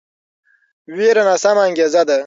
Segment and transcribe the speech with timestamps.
[0.95, 2.17] ویره ناسمه انګیزه ده